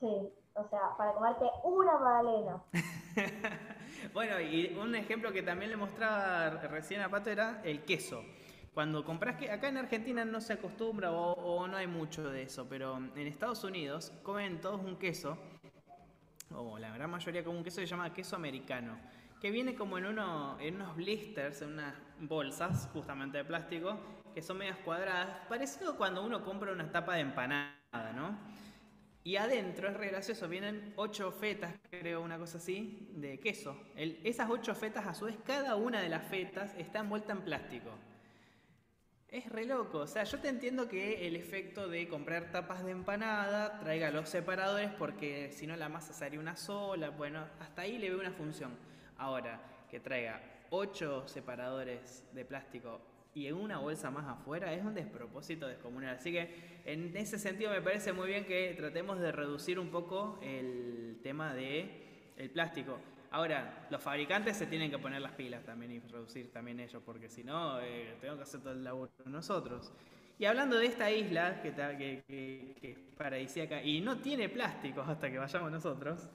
Sí, 0.00 0.06
o 0.54 0.68
sea, 0.68 0.96
para 0.96 1.12
comerte 1.12 1.44
una 1.64 1.98
Magdalena. 1.98 2.62
bueno, 4.14 4.40
y 4.40 4.76
un 4.80 4.94
ejemplo 4.94 5.32
que 5.32 5.42
también 5.42 5.72
le 5.72 5.76
mostraba 5.76 6.50
recién 6.68 7.00
a 7.00 7.08
Pato 7.08 7.30
era 7.30 7.60
el 7.64 7.84
queso. 7.84 8.22
Cuando 8.72 9.04
compras 9.04 9.36
que 9.36 9.50
acá 9.50 9.68
en 9.68 9.76
Argentina 9.76 10.24
no 10.24 10.40
se 10.40 10.52
acostumbra 10.52 11.12
o, 11.12 11.66
no 11.68 11.76
hay 11.76 11.86
mucho 11.86 12.28
de 12.28 12.42
eso, 12.42 12.66
pero 12.68 12.96
en 12.96 13.26
Estados 13.26 13.62
Unidos 13.62 14.12
comen 14.24 14.60
todos 14.60 14.80
un 14.80 14.96
queso, 14.96 15.38
o 16.50 16.76
la 16.78 16.92
gran 16.92 17.08
mayoría 17.08 17.44
como 17.44 17.56
un 17.56 17.62
queso 17.62 17.80
que 17.80 17.86
se 17.86 17.90
llama 17.90 18.12
queso 18.12 18.34
americano, 18.34 18.98
que 19.40 19.52
viene 19.52 19.76
como 19.76 19.96
en, 19.98 20.06
uno, 20.06 20.58
en 20.58 20.74
unos 20.74 20.96
blisters, 20.96 21.62
en 21.62 21.74
unas 21.74 21.94
bolsas 22.18 22.90
justamente 22.92 23.38
de 23.38 23.44
plástico, 23.44 23.96
que 24.34 24.42
son 24.42 24.58
medias 24.58 24.78
cuadradas, 24.78 25.46
parecido 25.48 25.96
cuando 25.96 26.24
uno 26.24 26.44
compra 26.44 26.72
una 26.72 26.90
tapa 26.90 27.14
de 27.14 27.20
empanada, 27.20 28.12
¿no? 28.14 28.36
Y 29.22 29.36
adentro 29.36 29.88
es 29.88 29.96
re 29.96 30.08
gracioso, 30.08 30.48
vienen 30.48 30.92
ocho 30.96 31.32
fetas, 31.32 31.72
creo, 31.88 32.20
una 32.20 32.36
cosa 32.36 32.58
así, 32.58 33.08
de 33.14 33.40
queso. 33.40 33.74
esas 33.96 34.50
ocho 34.50 34.74
fetas, 34.74 35.06
a 35.06 35.14
su 35.14 35.24
vez, 35.24 35.36
cada 35.46 35.76
una 35.76 36.02
de 36.02 36.10
las 36.10 36.26
fetas 36.26 36.74
está 36.76 36.98
envuelta 36.98 37.32
en 37.32 37.40
plástico. 37.40 37.90
Es 39.28 39.48
re 39.48 39.64
loco, 39.64 40.00
o 40.00 40.06
sea, 40.06 40.24
yo 40.24 40.38
te 40.40 40.48
entiendo 40.48 40.88
que 40.88 41.26
el 41.26 41.36
efecto 41.36 41.88
de 41.88 42.06
comprar 42.06 42.52
tapas 42.52 42.84
de 42.84 42.90
empanada 42.90 43.80
traiga 43.80 44.10
los 44.10 44.28
separadores 44.28 44.90
porque 44.98 45.50
si 45.52 45.66
no 45.66 45.74
la 45.74 45.88
masa 45.88 46.12
sería 46.12 46.38
una 46.38 46.54
sola, 46.54 47.10
bueno, 47.10 47.46
hasta 47.60 47.82
ahí 47.82 47.98
le 47.98 48.10
veo 48.10 48.20
una 48.20 48.32
función. 48.32 48.76
Ahora, 49.16 49.60
que 49.90 50.00
traiga 50.00 50.40
ocho 50.70 51.26
separadores 51.26 52.24
de 52.32 52.44
plástico 52.44 53.13
y 53.34 53.46
en 53.48 53.54
una 53.54 53.78
bolsa 53.78 54.10
más 54.10 54.26
afuera 54.26 54.72
es 54.72 54.84
un 54.84 54.94
despropósito 54.94 55.66
descomunal. 55.66 56.16
Así 56.16 56.32
que 56.32 56.82
en 56.84 57.16
ese 57.16 57.38
sentido 57.38 57.70
me 57.70 57.82
parece 57.82 58.12
muy 58.12 58.28
bien 58.28 58.44
que 58.44 58.74
tratemos 58.76 59.20
de 59.20 59.32
reducir 59.32 59.78
un 59.78 59.90
poco 59.90 60.38
el 60.42 61.18
tema 61.22 61.52
del 61.54 61.90
el 62.36 62.50
plástico. 62.50 62.98
Ahora, 63.30 63.88
los 63.90 64.00
fabricantes 64.00 64.56
se 64.56 64.66
tienen 64.66 64.90
que 64.90 64.98
poner 64.98 65.20
las 65.20 65.32
pilas 65.32 65.64
también 65.64 65.90
y 65.90 65.98
reducir 65.98 66.52
también 66.52 66.78
ellos, 66.78 67.02
porque 67.04 67.28
si 67.28 67.42
no, 67.42 67.80
eh, 67.80 68.14
tenemos 68.20 68.38
que 68.38 68.42
hacer 68.44 68.60
todo 68.60 68.72
el 68.72 68.84
laburo 68.84 69.10
nosotros. 69.24 69.92
Y 70.38 70.44
hablando 70.44 70.78
de 70.78 70.86
esta 70.86 71.10
isla 71.10 71.60
que, 71.60 71.72
que, 71.72 72.76
que, 72.80 72.90
es 72.92 72.98
paradisíaca 73.16 73.82
y 73.82 74.00
no 74.00 74.18
tiene 74.18 74.48
plásticos 74.48 75.08
hasta 75.08 75.30
que 75.30 75.38
vayamos 75.38 75.70
nosotros, 75.70 76.28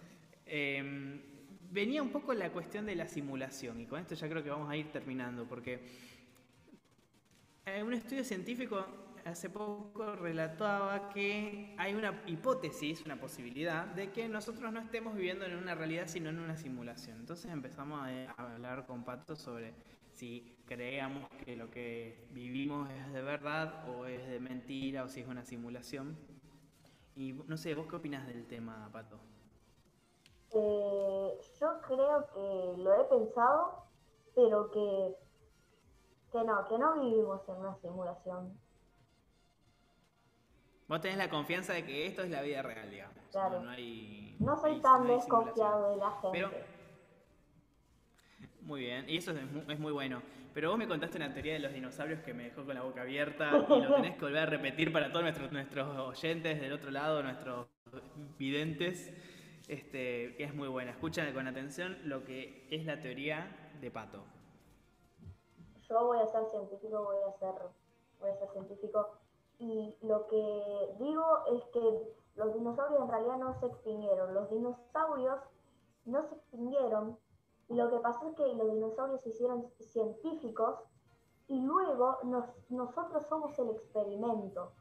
em, 0.46 1.22
venía 1.72 2.02
un 2.02 2.10
poco 2.10 2.34
la 2.34 2.50
cuestión 2.52 2.86
de 2.86 2.96
la 2.96 3.08
simulación. 3.08 3.80
Y 3.80 3.86
con 3.86 4.00
esto 4.02 4.16
ya 4.16 4.28
creo 4.28 4.44
que 4.44 4.50
vamos 4.50 4.70
a 4.70 4.76
ir 4.76 4.92
terminando, 4.92 5.46
porque 5.48 5.80
un 7.86 7.94
estudio 7.94 8.24
científico 8.24 8.86
hace 9.26 9.50
poco 9.50 10.16
relataba 10.16 11.10
que 11.10 11.76
hay 11.78 11.94
una 11.94 12.22
hipótesis, 12.26 13.06
una 13.06 13.20
posibilidad, 13.20 13.86
de 13.86 14.12
que 14.12 14.28
nosotros 14.28 14.72
no 14.72 14.80
estemos 14.80 15.16
viviendo 15.16 15.46
en 15.46 15.56
una 15.56 15.76
realidad, 15.76 16.08
sino 16.08 16.30
en 16.30 16.40
una 16.40 16.58
simulación. 16.58 17.20
Entonces 17.20 17.52
empezamos 17.52 18.02
a 18.02 18.32
hablar 18.32 18.86
con 18.86 19.04
Pato 19.04 19.36
sobre 19.36 19.74
si 20.14 20.58
creíamos 20.66 21.30
que 21.46 21.56
lo 21.56 21.70
que 21.70 22.28
vivimos 22.32 22.90
es 22.92 23.14
de 23.14 23.22
verdad 23.22 23.88
o 23.90 24.06
es 24.06 24.28
de 24.28 24.40
mentira 24.40 25.04
o 25.04 25.10
si 25.10 25.22
es 25.22 25.28
una 25.28 25.44
simulación. 25.44 26.18
Y 27.16 27.34
no 27.34 27.58
sé, 27.58 27.76
¿vos 27.76 27.88
qué 27.88 27.96
opinas 27.96 28.28
del 28.28 28.46
tema, 28.48 28.90
Pato? 28.92 29.20
Eh, 30.52 31.38
yo 31.60 31.82
creo 31.82 32.26
que 32.34 32.82
lo 32.82 33.02
he 33.02 33.04
pensado, 33.06 33.84
pero 34.36 34.72
que, 34.72 35.16
que 36.32 36.44
no, 36.44 36.68
que 36.68 36.78
no 36.78 37.02
vivimos 37.02 37.42
en 37.48 37.56
una 37.56 37.76
simulación. 37.76 38.58
Vos 40.88 41.02
tenés 41.02 41.18
la 41.18 41.30
confianza 41.30 41.74
de 41.74 41.86
que 41.86 42.08
esto 42.08 42.24
es 42.24 42.32
la 42.32 42.42
vida 42.42 42.62
real, 42.64 42.90
digamos. 42.90 43.16
Claro. 43.32 43.62
No, 44.40 44.58
soy 44.58 44.82
tan 44.82 45.08
desconfiado 45.08 45.92
de 45.92 45.98
la 45.98 46.12
gente. 46.22 46.66
Muy 48.62 48.82
bien, 48.82 49.08
y 49.08 49.18
eso 49.18 49.32
es 49.32 49.80
muy, 49.80 49.92
bueno. 49.92 50.22
Pero 50.54 50.70
vos 50.70 50.80
me 50.80 50.88
contaste 50.88 51.18
una 51.18 51.32
teoría 51.32 51.54
de 51.54 51.60
los 51.60 51.74
dinosaurios 51.74 52.22
que 52.22 52.34
me 52.34 52.46
dejó 52.46 52.66
con 52.66 52.74
la 52.74 52.82
boca 52.82 53.02
abierta 53.02 53.52
y 53.70 53.82
lo 53.82 53.96
tenés 53.96 54.16
que 54.16 54.22
volver 54.26 54.44
a 54.44 54.46
repetir 54.48 54.92
para 54.92 55.10
todos 55.10 55.22
nuestros, 55.22 55.52
nuestros 55.52 55.96
oyentes 55.96 56.60
del 56.60 56.74
otro 56.74 56.90
lado, 56.90 57.22
nuestros 57.22 57.68
videntes, 58.40 59.14
este, 59.68 60.36
que 60.38 60.44
es 60.44 60.56
muy 60.56 60.68
buena. 60.68 60.92
Escuchen 60.92 61.32
con 61.34 61.48
atención 61.48 61.98
lo 62.04 62.26
que 62.26 62.68
es 62.72 62.86
la 62.86 63.00
teoría 63.00 63.72
de 63.80 63.92
Pato. 63.92 64.24
Yo 65.90 66.06
voy 66.06 66.20
a 66.20 66.28
ser 66.28 66.46
científico, 66.46 67.04
voy 67.04 67.18
a 67.28 67.32
ser, 67.34 67.54
voy 68.20 68.30
a 68.30 68.36
ser 68.36 68.50
científico 68.50 69.10
y 69.58 69.98
lo 70.02 70.28
que 70.28 70.96
digo 71.00 71.46
es 71.48 71.64
que 71.74 72.14
los 72.36 72.54
dinosaurios 72.54 73.02
en 73.02 73.10
realidad 73.10 73.38
no 73.38 73.54
se 73.60 73.66
extinguieron. 73.66 74.34
Los 74.34 74.50
dinosaurios 74.50 75.40
no 76.06 76.24
se 76.24 76.36
extinguieron 76.36 77.18
y 77.68 77.76
lo 77.76 77.90
que 77.90 78.00
pasó 78.00 78.30
es 78.30 78.36
que 78.36 78.54
los 78.56 78.72
dinosaurios 78.72 79.22
se 79.22 79.30
hicieron 79.30 79.70
científicos 79.80 80.80
y 81.48 81.60
luego 81.60 82.18
nosotros 82.70 83.26
somos 83.28 83.58
el 83.60 83.72
experimento. 83.72 84.72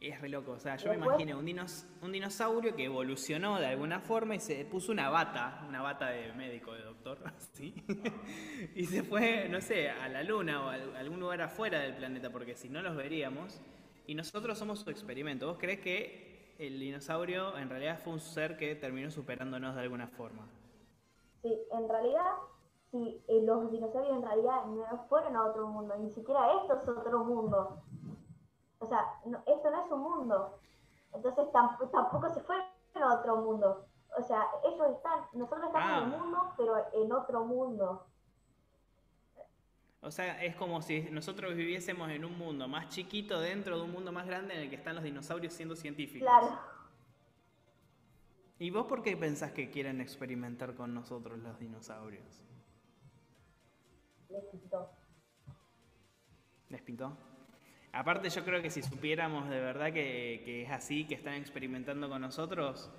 Es 0.00 0.20
re 0.20 0.28
loco, 0.28 0.52
o 0.52 0.58
sea, 0.60 0.76
yo 0.76 0.90
me 0.90 0.96
imagino 0.96 1.38
un, 1.38 1.66
un 2.02 2.12
dinosaurio 2.12 2.76
que 2.76 2.84
evolucionó 2.84 3.58
de 3.58 3.66
alguna 3.66 3.98
forma 3.98 4.36
y 4.36 4.40
se 4.40 4.64
puso 4.64 4.92
una 4.92 5.10
bata, 5.10 5.64
una 5.68 5.82
bata 5.82 6.10
de 6.10 6.32
médico, 6.34 6.72
de 6.72 6.82
doctor, 6.82 7.18
¿sí? 7.54 7.74
y 8.76 8.84
se 8.84 9.02
fue, 9.02 9.48
no 9.48 9.60
sé, 9.60 9.90
a 9.90 10.08
la 10.08 10.22
luna 10.22 10.64
o 10.64 10.68
a 10.68 10.74
algún 10.74 11.18
lugar 11.18 11.42
afuera 11.42 11.80
del 11.80 11.96
planeta, 11.96 12.30
porque 12.30 12.54
si 12.54 12.68
no 12.68 12.80
los 12.80 12.96
veríamos, 12.96 13.60
y 14.06 14.14
nosotros 14.14 14.56
somos 14.56 14.78
su 14.80 14.90
experimento. 14.90 15.48
¿Vos 15.48 15.58
crees 15.58 15.80
que 15.80 16.28
el 16.58 16.80
dinosaurio 16.80 17.56
en 17.56 17.70
realidad 17.70 17.98
fue 18.02 18.12
un 18.12 18.20
ser 18.20 18.56
que 18.56 18.74
terminó 18.74 19.10
superándonos 19.10 19.76
de 19.76 19.82
alguna 19.82 20.08
forma. 20.08 20.48
Sí, 21.42 21.56
en 21.70 21.88
realidad, 21.88 22.32
sí, 22.90 23.22
eh, 23.28 23.42
los 23.44 23.70
dinosaurios 23.70 24.16
en 24.16 24.22
realidad 24.22 24.64
no 24.66 25.06
fueron 25.08 25.36
a 25.36 25.46
otro 25.46 25.68
mundo, 25.68 25.94
ni 25.98 26.10
siquiera 26.10 26.40
esto 26.60 26.74
es 26.82 26.88
otro 26.88 27.24
mundo. 27.24 27.82
O 28.80 28.86
sea, 28.86 29.20
esto 29.46 29.70
no 29.70 29.84
es 29.84 29.90
un 29.90 30.00
mundo. 30.00 30.60
Entonces 31.12 31.50
tampoco 31.52 32.32
se 32.32 32.40
fueron 32.40 32.66
a 32.94 33.14
otro 33.14 33.36
mundo. 33.36 33.86
O 34.18 34.22
sea, 34.22 34.42
ellos 34.64 34.96
están, 34.96 35.20
nosotros 35.32 35.66
estamos 35.66 35.90
en 35.90 36.08
el 36.08 36.14
ah. 36.14 36.18
mundo, 36.18 36.52
pero 36.56 36.76
en 36.94 37.12
otro 37.12 37.44
mundo. 37.44 38.06
O 40.00 40.10
sea, 40.10 40.42
es 40.44 40.54
como 40.54 40.80
si 40.80 41.02
nosotros 41.10 41.54
viviésemos 41.54 42.08
en 42.10 42.24
un 42.24 42.38
mundo 42.38 42.68
más 42.68 42.88
chiquito 42.88 43.40
dentro 43.40 43.76
de 43.76 43.82
un 43.82 43.90
mundo 43.90 44.12
más 44.12 44.26
grande 44.26 44.54
en 44.54 44.60
el 44.60 44.70
que 44.70 44.76
están 44.76 44.94
los 44.94 45.04
dinosaurios 45.04 45.52
siendo 45.52 45.74
científicos. 45.74 46.28
Claro. 46.28 46.58
¿Y 48.60 48.70
vos 48.70 48.86
por 48.86 49.02
qué 49.02 49.16
pensás 49.16 49.52
que 49.52 49.70
quieren 49.70 50.00
experimentar 50.00 50.74
con 50.74 50.94
nosotros 50.94 51.38
los 51.38 51.58
dinosaurios? 51.58 52.42
Les 54.28 54.44
pintó. 54.44 54.90
¿Les 56.68 56.82
pintó? 56.82 57.16
Aparte 57.98 58.30
yo 58.30 58.44
creo 58.44 58.62
que 58.62 58.70
si 58.70 58.80
supiéramos 58.80 59.50
de 59.50 59.58
verdad 59.58 59.92
que, 59.92 60.42
que 60.44 60.62
es 60.62 60.70
así, 60.70 61.04
que 61.04 61.16
están 61.16 61.34
experimentando 61.34 62.08
con 62.08 62.20
nosotros, 62.20 62.92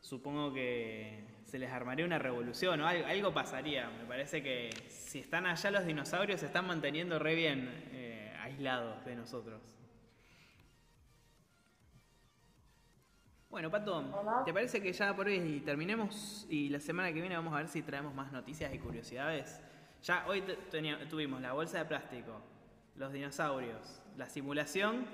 supongo 0.00 0.50
que 0.50 1.42
se 1.44 1.58
les 1.58 1.70
armaría 1.70 2.06
una 2.06 2.18
revolución 2.18 2.80
o 2.80 2.86
algo, 2.86 3.34
pasaría. 3.34 3.90
Me 3.90 4.06
parece 4.06 4.42
que 4.42 4.70
si 4.88 5.18
están 5.18 5.44
allá 5.44 5.70
los 5.70 5.84
dinosaurios 5.84 6.40
se 6.40 6.46
están 6.46 6.66
manteniendo 6.66 7.18
re 7.18 7.34
bien 7.34 7.68
eh, 7.92 8.34
aislados 8.40 9.04
de 9.04 9.14
nosotros. 9.14 9.60
Bueno, 13.50 13.70
Pato, 13.70 14.42
¿te 14.46 14.54
parece 14.54 14.82
que 14.82 14.90
ya 14.94 15.14
por 15.14 15.26
hoy 15.26 15.60
terminemos 15.66 16.46
y 16.48 16.70
la 16.70 16.80
semana 16.80 17.12
que 17.12 17.20
viene 17.20 17.36
vamos 17.36 17.52
a 17.52 17.58
ver 17.58 17.68
si 17.68 17.82
traemos 17.82 18.14
más 18.14 18.32
noticias 18.32 18.72
y 18.72 18.78
curiosidades? 18.78 19.60
Ya 20.02 20.24
hoy 20.26 20.42
tuvimos 21.10 21.42
la 21.42 21.52
bolsa 21.52 21.76
de 21.76 21.84
plástico, 21.84 22.40
los 22.96 23.12
dinosaurios, 23.12 24.00
la 24.16 24.28
simulación 24.28 25.04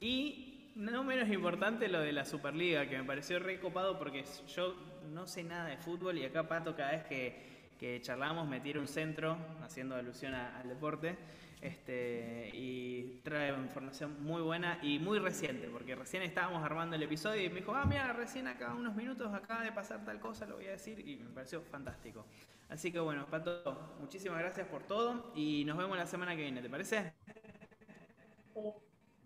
y 0.00 0.72
no 0.76 1.04
menos 1.04 1.28
importante 1.28 1.88
lo 1.88 2.00
de 2.00 2.12
la 2.12 2.24
Superliga, 2.24 2.88
que 2.88 2.96
me 2.96 3.04
pareció 3.04 3.38
recopado 3.38 3.98
porque 3.98 4.24
yo 4.54 4.74
no 5.12 5.26
sé 5.26 5.42
nada 5.44 5.66
de 5.66 5.76
fútbol 5.76 6.18
y 6.18 6.24
acá 6.24 6.48
Pato 6.48 6.74
cada 6.74 6.92
vez 6.92 7.04
que, 7.04 7.74
que 7.78 8.00
charlamos 8.00 8.48
me 8.48 8.60
tira 8.60 8.80
un 8.80 8.88
centro, 8.88 9.36
haciendo 9.62 9.96
alusión 9.96 10.34
al 10.34 10.68
deporte, 10.68 11.16
este, 11.60 12.50
y 12.54 13.20
trae 13.22 13.50
información 13.50 14.22
muy 14.22 14.40
buena 14.40 14.78
y 14.82 14.98
muy 14.98 15.18
reciente, 15.18 15.68
porque 15.68 15.94
recién 15.94 16.22
estábamos 16.22 16.64
armando 16.64 16.96
el 16.96 17.02
episodio 17.02 17.44
y 17.44 17.48
me 17.50 17.56
dijo, 17.56 17.74
ah, 17.74 17.84
mira, 17.84 18.12
recién 18.12 18.46
acá 18.46 18.72
unos 18.72 18.94
minutos 18.94 19.32
acaba 19.34 19.62
de 19.62 19.72
pasar 19.72 20.04
tal 20.04 20.18
cosa, 20.20 20.46
lo 20.46 20.56
voy 20.56 20.66
a 20.66 20.72
decir, 20.72 21.06
y 21.06 21.16
me 21.16 21.30
pareció 21.30 21.60
fantástico. 21.62 22.24
Así 22.70 22.92
que 22.92 23.00
bueno, 23.00 23.26
Pato, 23.26 23.96
muchísimas 24.00 24.38
gracias 24.38 24.66
por 24.68 24.84
todo 24.84 25.32
y 25.34 25.64
nos 25.64 25.76
vemos 25.76 25.98
la 25.98 26.06
semana 26.06 26.36
que 26.36 26.42
viene, 26.42 26.62
¿te 26.62 26.70
parece? 26.70 27.12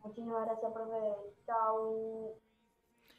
Muchísimas 0.02 0.46
gracias, 0.46 0.72
profe. 0.72 0.96
Chao. 1.46 2.34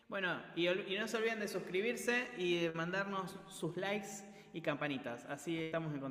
Bueno, 0.07 0.39
y, 0.55 0.67
y, 0.67 0.97
no 0.99 1.07
se 1.07 1.17
olviden 1.17 1.39
de 1.39 1.47
suscribirse 1.47 2.27
y 2.37 2.61
de 2.61 2.71
mandarnos 2.73 3.39
sus 3.47 3.75
likes 3.75 4.23
y 4.53 4.61
campanitas. 4.61 5.25
Así 5.25 5.63
estamos 5.63 5.93
en 5.93 5.99